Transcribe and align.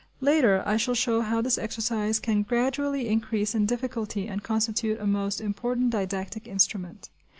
Later, 0.19 0.63
I 0.65 0.77
shall 0.77 0.95
show 0.95 1.21
how 1.21 1.43
this 1.43 1.59
exercise 1.59 2.19
can 2.19 2.41
gradually 2.41 3.07
increase 3.07 3.53
in 3.53 3.67
difficulty 3.67 4.27
and 4.27 4.41
constitute 4.41 4.99
a 4.99 5.05
most 5.05 5.39
important 5.39 5.91
didactic 5.91 6.47
instrument. 6.47 7.11